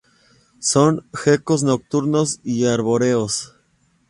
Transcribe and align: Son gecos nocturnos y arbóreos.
Son 0.59 1.05
gecos 1.13 1.61
nocturnos 1.61 2.39
y 2.43 2.65
arbóreos. 2.65 3.53